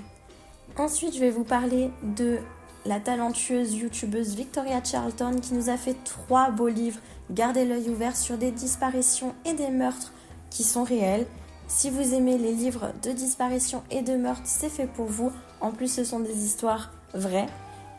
Ensuite, 0.77 1.15
je 1.15 1.21
vais 1.21 1.31
vous 1.31 1.45
parler 1.45 1.91
de 2.03 2.39
la 2.87 3.01
talentueuse 3.01 3.75
youtubeuse 3.75 4.35
Victoria 4.35 4.83
Charlton 4.83 5.39
qui 5.41 5.55
nous 5.55 5.71
a 5.71 5.77
fait 5.77 5.97
trois 6.05 6.51
beaux 6.51 6.69
livres. 6.69 7.01
Gardez 7.31 7.65
l'œil 7.65 7.89
ouvert 7.89 8.17
sur 8.17 8.37
des 8.37 8.51
disparitions 8.51 9.35
et 9.45 9.55
des 9.55 9.71
meurtres 9.71 10.13
qui 10.51 10.65
sont 10.65 10.85
réels. 10.85 11.27
Si 11.67 11.91
vous 11.91 12.13
aimez 12.13 12.37
les 12.37 12.53
livres 12.53 12.93
de 13.03 13.13
disparition 13.13 13.83
et 13.91 14.03
de 14.03 14.17
meurtres, 14.17 14.43
c'est 14.45 14.69
fait 14.69 14.87
pour 14.87 15.07
vous. 15.07 15.33
En 15.61 15.71
plus, 15.71 15.89
ce 15.93 16.05
sont 16.05 16.21
des 16.21 16.45
histoires 16.45 16.91
vraies. 17.15 17.49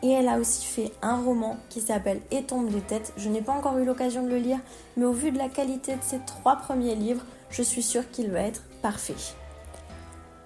Et 0.02 0.10
elle 0.10 0.28
a 0.28 0.38
aussi 0.38 0.66
fait 0.66 0.92
un 1.02 1.22
roman 1.22 1.56
qui 1.70 1.80
s'appelle 1.80 2.20
Et 2.30 2.42
tombe 2.42 2.70
de 2.70 2.80
tête. 2.80 3.12
Je 3.16 3.28
n'ai 3.28 3.40
pas 3.40 3.52
encore 3.52 3.78
eu 3.78 3.84
l'occasion 3.84 4.22
de 4.22 4.28
le 4.28 4.38
lire, 4.38 4.58
mais 4.96 5.04
au 5.04 5.12
vu 5.12 5.30
de 5.30 5.38
la 5.38 5.48
qualité 5.48 5.92
de 5.92 6.02
ces 6.02 6.18
trois 6.26 6.56
premiers 6.56 6.94
livres, 6.94 7.24
je 7.50 7.62
suis 7.62 7.82
sûre 7.82 8.08
qu'il 8.10 8.30
va 8.30 8.40
être 8.40 8.62
parfait. 8.82 9.14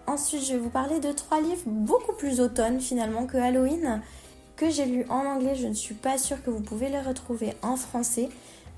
Ensuite, 0.06 0.44
je 0.44 0.52
vais 0.52 0.58
vous 0.58 0.70
parler 0.70 0.98
de 1.00 1.12
trois 1.12 1.40
livres 1.40 1.62
beaucoup 1.66 2.12
plus 2.14 2.40
automne 2.40 2.80
finalement 2.80 3.26
que 3.26 3.36
Halloween, 3.36 4.00
que 4.56 4.68
j'ai 4.68 4.86
lus 4.86 5.06
en 5.08 5.24
anglais. 5.24 5.54
Je 5.54 5.66
ne 5.66 5.74
suis 5.74 5.94
pas 5.94 6.18
sûre 6.18 6.42
que 6.42 6.50
vous 6.50 6.60
pouvez 6.60 6.88
les 6.88 7.00
retrouver 7.00 7.54
en 7.62 7.76
français, 7.76 8.28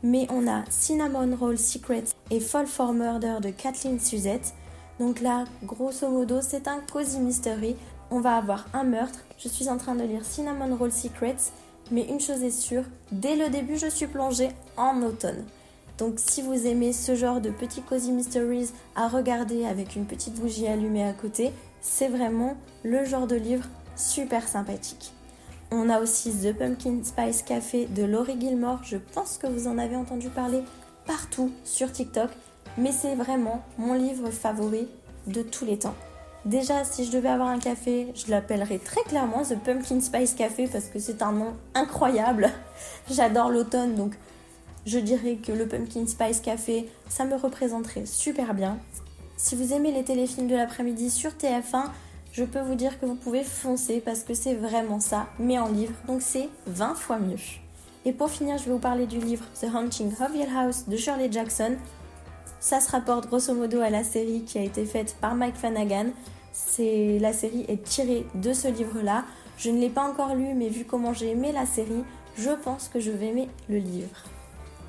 mais 0.02 0.26
on 0.30 0.46
a 0.46 0.64
Cinnamon 0.68 1.36
Roll 1.36 1.58
Secrets 1.58 2.04
et 2.30 2.40
Fall 2.40 2.66
for 2.66 2.92
Murder 2.92 3.36
de 3.40 3.50
Kathleen 3.50 3.98
Suzette. 3.98 4.54
Donc 5.00 5.20
là, 5.20 5.44
grosso 5.64 6.08
modo, 6.08 6.40
c'est 6.42 6.68
un 6.68 6.80
cozy 6.80 7.18
mystery 7.18 7.76
on 8.12 8.20
va 8.20 8.36
avoir 8.36 8.66
un 8.74 8.84
meurtre. 8.84 9.20
Je 9.38 9.48
suis 9.48 9.70
en 9.70 9.78
train 9.78 9.94
de 9.94 10.04
lire 10.04 10.24
Cinnamon 10.24 10.76
Roll 10.76 10.92
Secrets, 10.92 11.50
mais 11.90 12.04
une 12.04 12.20
chose 12.20 12.42
est 12.42 12.50
sûre, 12.50 12.84
dès 13.10 13.36
le 13.36 13.48
début, 13.48 13.78
je 13.78 13.86
suis 13.86 14.06
plongée 14.06 14.50
en 14.76 15.02
automne. 15.02 15.44
Donc 15.96 16.14
si 16.18 16.42
vous 16.42 16.66
aimez 16.66 16.92
ce 16.92 17.14
genre 17.14 17.40
de 17.40 17.50
petits 17.50 17.80
cozy 17.80 18.12
mysteries 18.12 18.70
à 18.96 19.08
regarder 19.08 19.64
avec 19.64 19.96
une 19.96 20.04
petite 20.04 20.38
bougie 20.38 20.66
allumée 20.66 21.04
à 21.04 21.14
côté, 21.14 21.52
c'est 21.80 22.08
vraiment 22.08 22.56
le 22.82 23.04
genre 23.04 23.26
de 23.26 23.36
livre 23.36 23.64
super 23.96 24.46
sympathique. 24.46 25.12
On 25.70 25.88
a 25.88 25.98
aussi 25.98 26.32
The 26.32 26.52
Pumpkin 26.52 26.98
Spice 27.02 27.42
Café 27.42 27.86
de 27.86 28.04
Laurie 28.04 28.38
Gilmore. 28.38 28.80
Je 28.84 28.98
pense 28.98 29.38
que 29.38 29.46
vous 29.46 29.66
en 29.68 29.78
avez 29.78 29.96
entendu 29.96 30.28
parler 30.28 30.62
partout 31.06 31.50
sur 31.64 31.90
TikTok, 31.90 32.28
mais 32.76 32.92
c'est 32.92 33.14
vraiment 33.14 33.62
mon 33.78 33.94
livre 33.94 34.30
favori 34.30 34.86
de 35.26 35.40
tous 35.40 35.64
les 35.64 35.78
temps. 35.78 35.94
Déjà, 36.44 36.82
si 36.82 37.04
je 37.04 37.12
devais 37.12 37.28
avoir 37.28 37.48
un 37.48 37.60
café, 37.60 38.08
je 38.16 38.28
l'appellerais 38.28 38.78
très 38.78 39.02
clairement 39.02 39.42
The 39.42 39.56
Pumpkin 39.58 40.00
Spice 40.00 40.34
Café 40.34 40.66
parce 40.66 40.86
que 40.86 40.98
c'est 40.98 41.22
un 41.22 41.30
nom 41.30 41.54
incroyable. 41.74 42.50
J'adore 43.10 43.50
l'automne, 43.50 43.94
donc 43.94 44.14
je 44.84 44.98
dirais 44.98 45.36
que 45.36 45.52
le 45.52 45.68
Pumpkin 45.68 46.06
Spice 46.06 46.40
Café, 46.40 46.88
ça 47.08 47.24
me 47.24 47.36
représenterait 47.36 48.06
super 48.06 48.54
bien. 48.54 48.78
Si 49.36 49.54
vous 49.54 49.72
aimez 49.72 49.92
les 49.92 50.02
téléfilms 50.02 50.48
de 50.48 50.56
l'après-midi 50.56 51.10
sur 51.10 51.30
TF1, 51.30 51.84
je 52.32 52.42
peux 52.42 52.60
vous 52.60 52.74
dire 52.74 52.98
que 52.98 53.06
vous 53.06 53.14
pouvez 53.14 53.44
foncer 53.44 54.00
parce 54.00 54.24
que 54.24 54.34
c'est 54.34 54.54
vraiment 54.54 54.98
ça, 54.98 55.26
mais 55.38 55.60
en 55.60 55.68
livre, 55.68 55.94
donc 56.08 56.22
c'est 56.22 56.48
20 56.66 56.94
fois 56.94 57.18
mieux. 57.18 57.36
Et 58.04 58.12
pour 58.12 58.30
finir, 58.30 58.58
je 58.58 58.64
vais 58.64 58.72
vous 58.72 58.78
parler 58.78 59.06
du 59.06 59.18
livre 59.18 59.44
The 59.60 59.66
Haunting 59.72 60.12
of 60.20 60.34
Hill 60.34 60.48
House 60.56 60.88
de 60.88 60.96
Shirley 60.96 61.30
Jackson. 61.30 61.76
Ça 62.62 62.78
se 62.78 62.92
rapporte 62.92 63.26
grosso 63.26 63.52
modo 63.54 63.80
à 63.80 63.90
la 63.90 64.04
série 64.04 64.44
qui 64.44 64.56
a 64.56 64.62
été 64.62 64.84
faite 64.84 65.16
par 65.20 65.34
Mike 65.34 65.56
Flanagan. 65.56 66.10
La 66.78 67.32
série 67.32 67.64
est 67.66 67.82
tirée 67.82 68.24
de 68.36 68.52
ce 68.52 68.68
livre-là. 68.68 69.24
Je 69.58 69.70
ne 69.70 69.80
l'ai 69.80 69.90
pas 69.90 70.08
encore 70.08 70.36
lu, 70.36 70.54
mais 70.54 70.68
vu 70.68 70.84
comment 70.84 71.12
j'ai 71.12 71.32
aimé 71.32 71.50
la 71.50 71.66
série, 71.66 72.04
je 72.36 72.50
pense 72.50 72.86
que 72.86 73.00
je 73.00 73.10
vais 73.10 73.26
aimer 73.26 73.48
le 73.68 73.78
livre. 73.78 74.16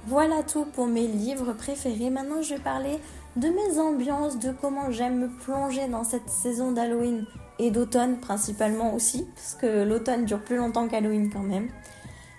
Voilà 0.05 0.43
tout 0.43 0.65
pour 0.65 0.85
mes 0.85 1.07
livres 1.07 1.53
préférés. 1.53 2.11
Maintenant, 2.11 2.43
je 2.43 2.53
vais 2.53 2.61
parler 2.61 2.99
de 3.37 3.47
mes 3.47 3.79
ambiances, 3.79 4.37
de 4.37 4.51
comment 4.51 4.91
j'aime 4.91 5.17
me 5.17 5.29
plonger 5.29 5.87
dans 5.87 6.03
cette 6.03 6.29
saison 6.29 6.73
d'Halloween 6.73 7.25
et 7.57 7.71
d'automne 7.71 8.19
principalement 8.19 8.93
aussi, 8.93 9.25
parce 9.33 9.55
que 9.55 9.83
l'automne 9.83 10.25
dure 10.25 10.43
plus 10.43 10.57
longtemps 10.57 10.87
qu'Halloween 10.87 11.31
quand 11.33 11.39
même. 11.39 11.69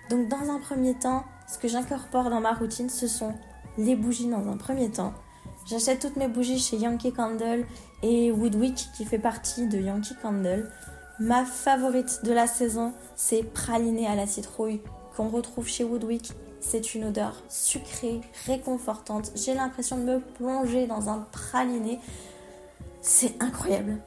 Donc 0.09 0.29
dans 0.29 0.49
un 0.49 0.59
premier 0.59 0.93
temps, 0.93 1.25
ce 1.51 1.57
que 1.57 1.67
j'incorpore 1.67 2.29
dans 2.29 2.39
ma 2.39 2.53
routine, 2.53 2.89
ce 2.89 3.09
sont 3.09 3.33
les 3.77 3.97
bougies 3.97 4.27
dans 4.27 4.47
un 4.47 4.55
premier 4.55 4.89
temps. 4.89 5.13
J'achète 5.65 5.99
toutes 5.99 6.15
mes 6.15 6.27
bougies 6.27 6.59
chez 6.59 6.77
Yankee 6.77 7.11
Candle 7.11 7.65
et 8.03 8.31
Woodwick 8.31 8.87
qui 8.95 9.03
fait 9.03 9.17
partie 9.17 9.67
de 9.67 9.79
Yankee 9.79 10.15
Candle. 10.21 10.69
Ma 11.19 11.43
favorite 11.43 12.23
de 12.23 12.31
la 12.33 12.45
saison, 12.45 12.93
c'est 13.15 13.41
praliné 13.41 14.05
à 14.05 14.15
la 14.15 14.27
citrouille 14.27 14.81
qu'on 15.17 15.27
retrouve 15.27 15.67
chez 15.67 15.83
Woodwick. 15.83 16.33
C'est 16.59 16.93
une 16.93 17.05
odeur 17.05 17.41
sucrée, 17.49 18.21
réconfortante. 18.45 19.31
J'ai 19.33 19.55
l'impression 19.55 19.97
de 19.97 20.03
me 20.03 20.19
plonger 20.19 20.85
dans 20.85 21.09
un 21.09 21.25
praliné. 21.31 21.99
C'est 23.01 23.41
incroyable. 23.41 23.97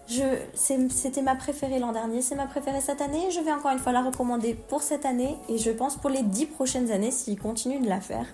c'était 0.54 1.22
ma 1.22 1.34
préférée 1.34 1.80
l'an 1.80 1.92
dernier, 1.92 2.22
c'est 2.22 2.36
ma 2.36 2.46
préférée 2.46 2.80
cette 2.80 3.00
année. 3.00 3.30
Je 3.32 3.40
vais 3.40 3.52
encore 3.52 3.72
une 3.72 3.78
fois 3.78 3.92
la 3.92 4.02
recommander 4.02 4.54
pour 4.54 4.82
cette 4.82 5.06
année 5.06 5.36
et 5.48 5.58
je 5.58 5.70
pense 5.72 5.96
pour 5.96 6.10
les 6.10 6.22
dix 6.22 6.46
prochaines 6.46 6.92
années 6.92 7.10
s'ils 7.10 7.38
continuent 7.38 7.82
de 7.82 7.88
la 7.88 8.00
faire 8.00 8.26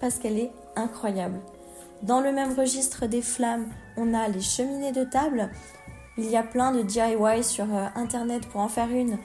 parce 0.00 0.18
qu'elle 0.18 0.38
est 0.38 0.50
incroyable. 0.74 1.38
Dans 2.02 2.20
le 2.20 2.32
même 2.32 2.52
registre 2.58 3.06
des 3.06 3.22
flammes, 3.22 3.68
on 3.96 4.12
a 4.12 4.26
les 4.26 4.40
cheminées 4.40 4.90
de 4.90 5.04
table. 5.04 5.50
Il 6.18 6.28
y 6.28 6.36
a 6.36 6.42
plein 6.42 6.72
de 6.72 6.82
DIY 6.82 7.44
sur 7.44 7.64
euh, 7.72 7.86
internet 7.94 8.48
pour 8.48 8.60
en 8.60 8.68
faire 8.68 8.90
une 8.90 9.18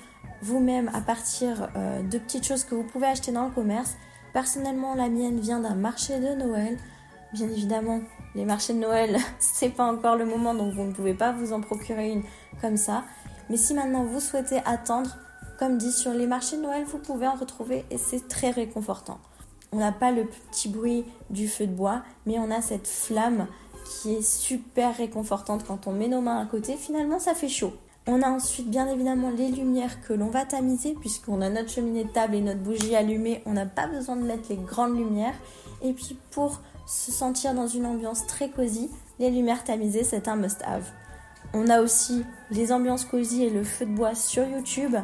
vous-même 0.44 0.92
à 0.94 1.02
partir 1.02 1.70
euh, 1.76 2.04
de 2.04 2.20
petites 2.20 2.46
choses 2.46 2.64
que 2.64 2.76
vous 2.76 2.84
pouvez 2.84 3.08
acheter 3.08 3.32
dans 3.32 3.46
le 3.46 3.52
commerce. 3.52 3.96
Personnellement, 4.32 4.94
la 4.94 5.10
mienne 5.10 5.40
vient 5.40 5.60
d'un 5.60 5.74
marché 5.74 6.20
de 6.20 6.36
Noël. 6.36 6.78
Bien 7.34 7.50
évidemment, 7.50 8.02
les 8.36 8.46
marchés 8.46 8.74
de 8.74 8.80
Noël, 8.80 9.18
c'est 9.40 9.70
pas 9.70 9.92
encore 9.92 10.16
le 10.16 10.26
moment 10.26 10.54
donc 10.54 10.76
vous 10.76 10.84
ne 10.84 10.94
pouvez 10.94 11.16
pas 11.16 11.32
vous 11.32 11.54
en 11.54 11.62
procurer 11.62 12.12
une 12.12 12.24
comme 12.62 12.78
ça. 12.78 13.06
Mais 13.50 13.58
si 13.58 13.74
maintenant 13.74 14.04
vous 14.04 14.20
souhaitez 14.20 14.62
attendre, 14.66 15.18
comme 15.58 15.80
dit 15.80 15.92
sur 15.92 16.14
les 16.14 16.28
marchés 16.28 16.58
de 16.58 16.62
Noël, 16.62 16.84
vous 16.86 17.00
pouvez 17.00 17.28
en 17.28 17.36
retrouver 17.36 17.86
et 17.90 17.98
c'est 17.98 18.28
très 18.28 18.52
réconfortant. 18.52 19.18
On 19.72 19.78
n'a 19.78 19.92
pas 19.92 20.12
le 20.12 20.26
petit 20.26 20.70
bruit 20.70 21.06
du 21.30 21.48
feu 21.48 21.68
de 21.68 21.74
bois, 21.74 22.04
mais 22.26 22.40
on 22.40 22.52
a 22.52 22.62
cette 22.62 22.88
flamme 22.88 23.48
qui 23.86 24.16
est 24.16 24.22
super 24.22 24.96
réconfortante 24.96 25.66
quand 25.66 25.88
on 25.88 25.92
met 25.92 26.08
nos 26.08 26.22
mains 26.22 26.40
à 26.40 26.46
côté. 26.46 26.76
Finalement, 26.76 27.20
ça 27.20 27.34
fait 27.34 27.50
chaud. 27.50 27.74
On 28.10 28.22
a 28.22 28.30
ensuite 28.30 28.70
bien 28.70 28.88
évidemment 28.88 29.30
les 29.30 29.50
lumières 29.50 30.02
que 30.02 30.14
l'on 30.14 30.30
va 30.30 30.46
tamiser 30.46 30.94
puisqu'on 30.94 31.42
a 31.42 31.50
notre 31.50 31.70
cheminée 31.70 32.06
de 32.06 32.10
table 32.10 32.36
et 32.36 32.42
notre 32.42 32.62
bougie 32.62 32.96
allumée. 32.96 33.44
On 33.46 33.52
n'a 33.52 33.66
pas 33.66 33.88
besoin 33.88 34.16
de 34.16 34.22
mettre 34.22 34.50
les 34.50 34.56
grandes 34.56 34.98
lumières. 34.98 35.36
Et 35.82 35.92
puis 35.92 36.18
pour 36.32 36.62
se 36.86 37.12
sentir 37.12 37.54
dans 37.54 37.68
une 37.68 37.86
ambiance 37.86 38.26
très 38.26 38.50
cosy, 38.50 38.90
les 39.20 39.30
lumières 39.30 39.66
tamisées, 39.66 40.06
c'est 40.06 40.30
un 40.30 40.38
must-have. 40.38 40.90
On 41.54 41.68
a 41.68 41.82
aussi 41.82 42.24
les 42.50 42.72
ambiances 42.72 43.04
cosy 43.04 43.44
et 43.44 43.50
le 43.50 43.64
feu 43.64 43.86
de 43.86 43.92
bois 43.92 44.16
sur 44.16 44.48
YouTube 44.48 44.96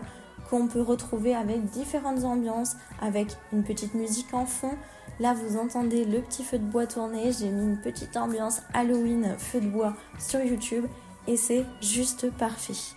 qu'on 0.54 0.68
peut 0.68 0.84
retrouver 0.84 1.34
avec 1.34 1.66
différentes 1.72 2.26
ambiances, 2.26 2.76
avec 3.02 3.36
une 3.52 3.64
petite 3.64 3.96
musique 3.96 4.36
en 4.36 4.46
fond. 4.46 4.78
Là, 5.20 5.34
vous 5.34 5.58
entendez 5.58 6.06
le 6.06 6.22
petit 6.22 6.44
feu 6.44 6.60
de 6.60 6.64
bois 6.64 6.86
tourner. 6.86 7.32
J'ai 7.32 7.50
mis 7.50 7.64
une 7.64 7.82
petite 7.82 8.16
ambiance 8.18 8.62
Halloween 8.72 9.34
feu 9.40 9.62
de 9.62 9.68
bois 9.68 9.96
sur 10.20 10.42
YouTube 10.42 10.86
et 11.28 11.38
c'est 11.38 11.66
juste 11.82 12.30
parfait. 12.38 12.96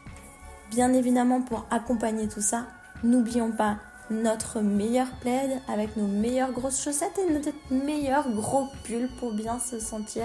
Bien 0.71 0.93
évidemment, 0.93 1.41
pour 1.41 1.65
accompagner 1.71 2.29
tout 2.29 2.43
ça, 2.43 2.67
n'oublions 3.03 3.53
pas 3.53 3.79
notre 4.11 4.61
meilleur 4.61 5.09
plaid 5.23 5.63
avec 5.67 5.97
nos 5.97 6.09
meilleures 6.09 6.53
grosses 6.53 6.85
chaussettes 6.85 7.19
et 7.27 7.33
notre 7.33 7.53
meilleur 7.71 8.31
gros 8.33 8.67
pull 8.85 9.09
pour 9.19 9.33
bien 9.33 9.59
se 9.59 9.81
sentir 9.81 10.25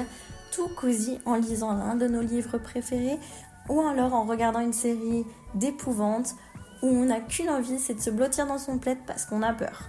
tout 0.51 0.67
cosy 0.75 1.19
en 1.25 1.35
lisant 1.35 1.71
l'un 1.71 1.95
de 1.95 2.07
nos 2.09 2.21
livres 2.21 2.57
préférés 2.57 3.19
ou 3.69 3.79
alors 3.79 4.13
en 4.15 4.25
regardant 4.25 4.59
une 4.59 4.73
série 4.73 5.25
d'épouvante 5.55 6.35
où 6.81 6.87
on 6.87 7.05
n'a 7.05 7.19
qu'une 7.19 7.49
envie, 7.49 7.79
c'est 7.79 7.93
de 7.93 8.01
se 8.01 8.09
blottir 8.09 8.47
dans 8.47 8.57
son 8.57 8.77
plaid 8.77 8.97
parce 9.05 9.25
qu'on 9.25 9.41
a 9.41 9.53
peur. 9.53 9.83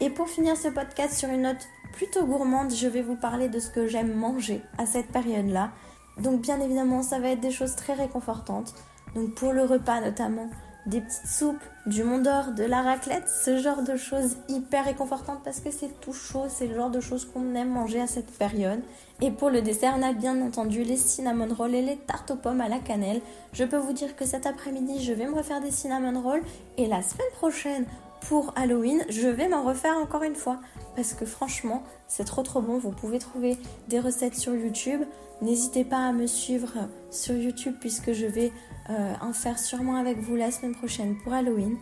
Et 0.00 0.10
pour 0.10 0.28
finir 0.28 0.56
ce 0.56 0.68
podcast 0.68 1.14
sur 1.14 1.28
une 1.28 1.42
note 1.42 1.68
plutôt 1.92 2.26
gourmande, 2.26 2.72
je 2.74 2.88
vais 2.88 3.02
vous 3.02 3.16
parler 3.16 3.48
de 3.48 3.60
ce 3.60 3.70
que 3.70 3.86
j'aime 3.86 4.14
manger 4.14 4.62
à 4.78 4.86
cette 4.86 5.08
période-là. 5.08 5.70
Donc 6.18 6.40
bien 6.40 6.60
évidemment, 6.60 7.02
ça 7.02 7.18
va 7.18 7.28
être 7.28 7.40
des 7.40 7.50
choses 7.50 7.76
très 7.76 7.94
réconfortantes. 7.94 8.74
Donc 9.14 9.34
pour 9.34 9.52
le 9.52 9.62
repas 9.62 10.00
notamment, 10.00 10.48
des 10.86 11.00
petites 11.00 11.26
soupes, 11.26 11.62
du 11.86 12.02
Mont 12.02 12.18
d'Or, 12.18 12.52
de 12.52 12.64
la 12.64 12.82
raclette, 12.82 13.28
ce 13.28 13.58
genre 13.58 13.82
de 13.82 13.96
choses 13.96 14.36
hyper 14.48 14.84
réconfortantes 14.84 15.40
parce 15.44 15.60
que 15.60 15.70
c'est 15.70 16.00
tout 16.00 16.12
chaud, 16.12 16.46
c'est 16.48 16.66
le 16.66 16.74
genre 16.74 16.90
de 16.90 17.00
choses 17.00 17.24
qu'on 17.24 17.54
aime 17.54 17.70
manger 17.70 18.00
à 18.00 18.06
cette 18.06 18.30
période. 18.38 18.80
Et 19.20 19.30
pour 19.30 19.50
le 19.50 19.62
dessert, 19.62 19.94
on 19.96 20.02
a 20.02 20.12
bien 20.12 20.40
entendu 20.42 20.82
les 20.82 20.96
cinnamon 20.96 21.54
rolls 21.54 21.74
et 21.74 21.82
les 21.82 21.96
tartes 21.96 22.32
aux 22.32 22.36
pommes 22.36 22.60
à 22.60 22.68
la 22.68 22.78
cannelle. 22.78 23.20
Je 23.52 23.64
peux 23.64 23.76
vous 23.76 23.92
dire 23.92 24.16
que 24.16 24.24
cet 24.24 24.46
après-midi, 24.46 25.02
je 25.02 25.12
vais 25.12 25.26
me 25.26 25.34
refaire 25.34 25.60
des 25.60 25.70
cinnamon 25.70 26.20
rolls 26.20 26.42
et 26.76 26.86
la 26.86 27.02
semaine 27.02 27.30
prochaine, 27.34 27.86
pour 28.28 28.52
Halloween, 28.56 29.04
je 29.08 29.28
vais 29.28 29.48
m'en 29.48 29.64
refaire 29.64 29.96
encore 29.96 30.22
une 30.22 30.36
fois. 30.36 30.60
Parce 30.94 31.14
que 31.14 31.24
franchement, 31.24 31.82
c'est 32.06 32.24
trop 32.24 32.42
trop 32.42 32.60
bon. 32.60 32.78
Vous 32.78 32.90
pouvez 32.90 33.18
trouver 33.18 33.56
des 33.88 34.00
recettes 34.00 34.34
sur 34.34 34.54
YouTube. 34.54 35.02
N'hésitez 35.40 35.84
pas 35.84 36.08
à 36.08 36.12
me 36.12 36.26
suivre 36.26 36.70
sur 37.10 37.34
YouTube 37.34 37.74
puisque 37.80 38.12
je 38.12 38.26
vais 38.26 38.52
euh, 38.90 39.14
en 39.20 39.32
faire 39.32 39.58
sûrement 39.58 39.96
avec 39.96 40.18
vous 40.18 40.36
la 40.36 40.50
semaine 40.50 40.74
prochaine 40.74 41.16
pour 41.18 41.32
Halloween. 41.32 41.76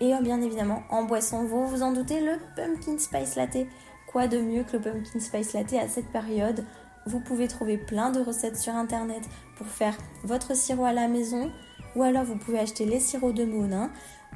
Et 0.00 0.14
euh, 0.14 0.20
bien 0.20 0.40
évidemment, 0.40 0.82
en 0.90 1.04
boisson, 1.04 1.44
vous 1.44 1.66
vous 1.66 1.82
en 1.82 1.92
doutez, 1.92 2.20
le 2.20 2.38
pumpkin 2.54 2.98
spice 2.98 3.36
latte. 3.36 3.66
Quoi 4.06 4.28
de 4.28 4.38
mieux 4.38 4.62
que 4.62 4.76
le 4.76 4.82
pumpkin 4.82 5.20
spice 5.20 5.52
latte 5.52 5.74
à 5.74 5.88
cette 5.88 6.10
période? 6.12 6.64
Vous 7.06 7.20
pouvez 7.20 7.48
trouver 7.48 7.78
plein 7.78 8.10
de 8.10 8.20
recettes 8.20 8.56
sur 8.56 8.74
internet 8.74 9.22
pour 9.56 9.66
faire 9.66 9.96
votre 10.24 10.56
sirop 10.56 10.84
à 10.84 10.92
la 10.92 11.08
maison. 11.08 11.50
Ou 11.94 12.02
alors 12.02 12.24
vous 12.24 12.36
pouvez 12.36 12.58
acheter 12.58 12.84
les 12.84 13.00
sirops 13.00 13.34
de 13.34 13.44
Monin. 13.44 13.90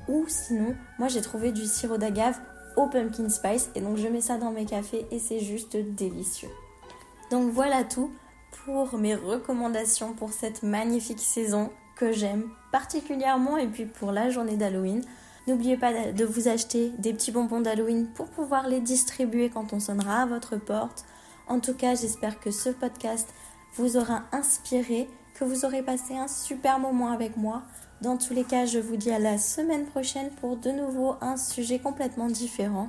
Ou 0.08 0.24
sinon, 0.28 0.74
moi 0.98 1.08
j'ai 1.08 1.20
trouvé 1.20 1.52
du 1.52 1.66
sirop 1.66 1.98
d'agave 1.98 2.38
au 2.76 2.86
pumpkin 2.86 3.28
spice 3.28 3.70
et 3.74 3.80
donc 3.80 3.96
je 3.96 4.08
mets 4.08 4.20
ça 4.20 4.38
dans 4.38 4.50
mes 4.50 4.64
cafés 4.64 5.06
et 5.10 5.18
c'est 5.18 5.40
juste 5.40 5.76
délicieux. 5.76 6.50
Donc 7.30 7.50
voilà 7.52 7.84
tout 7.84 8.10
pour 8.64 8.98
mes 8.98 9.14
recommandations 9.14 10.14
pour 10.14 10.32
cette 10.32 10.62
magnifique 10.62 11.20
saison 11.20 11.70
que 11.96 12.12
j'aime 12.12 12.50
particulièrement 12.72 13.56
et 13.56 13.66
puis 13.66 13.86
pour 13.86 14.12
la 14.12 14.30
journée 14.30 14.56
d'Halloween. 14.56 15.02
N'oubliez 15.46 15.76
pas 15.76 16.12
de 16.12 16.24
vous 16.24 16.48
acheter 16.48 16.92
des 16.98 17.12
petits 17.12 17.32
bonbons 17.32 17.60
d'Halloween 17.60 18.08
pour 18.14 18.26
pouvoir 18.28 18.68
les 18.68 18.80
distribuer 18.80 19.50
quand 19.50 19.72
on 19.72 19.80
sonnera 19.80 20.22
à 20.22 20.26
votre 20.26 20.56
porte. 20.56 21.04
En 21.48 21.60
tout 21.60 21.74
cas, 21.74 21.94
j'espère 21.94 22.38
que 22.40 22.50
ce 22.50 22.70
podcast 22.70 23.28
vous 23.74 23.96
aura 23.96 24.22
inspiré, 24.32 25.08
que 25.34 25.44
vous 25.44 25.64
aurez 25.64 25.82
passé 25.82 26.14
un 26.14 26.28
super 26.28 26.78
moment 26.78 27.10
avec 27.10 27.36
moi. 27.36 27.62
Dans 28.02 28.16
tous 28.16 28.32
les 28.32 28.44
cas, 28.44 28.64
je 28.64 28.78
vous 28.78 28.96
dis 28.96 29.10
à 29.10 29.18
la 29.18 29.36
semaine 29.36 29.84
prochaine 29.84 30.30
pour 30.40 30.56
de 30.56 30.70
nouveau 30.70 31.16
un 31.20 31.36
sujet 31.36 31.78
complètement 31.78 32.28
différent. 32.28 32.88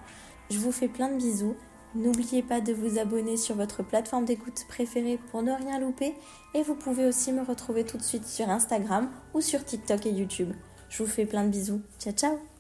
Je 0.50 0.58
vous 0.58 0.72
fais 0.72 0.88
plein 0.88 1.10
de 1.10 1.18
bisous. 1.18 1.56
N'oubliez 1.96 2.42
pas 2.42 2.62
de 2.62 2.72
vous 2.72 2.98
abonner 2.98 3.36
sur 3.36 3.56
votre 3.56 3.84
plateforme 3.84 4.24
d'écoute 4.24 4.66
préférée 4.70 5.20
pour 5.30 5.42
ne 5.44 5.52
rien 5.52 5.80
louper. 5.80 6.16
Et 6.54 6.64
vous 6.64 6.76
pouvez 6.76 7.06
aussi 7.06 7.34
me 7.34 7.44
retrouver 7.44 7.84
tout 7.84 7.98
de 7.98 8.04
suite 8.04 8.26
sur 8.26 8.50
Instagram 8.50 9.10
ou 9.34 9.42
sur 9.42 9.66
TikTok 9.66 10.06
et 10.06 10.12
YouTube. 10.12 10.54
Je 10.90 11.04
vous 11.04 11.10
fais 11.10 11.26
plein 11.26 11.44
de 11.44 11.50
bisous. 11.50 11.82
Ciao 12.00 12.14
ciao 12.14 12.51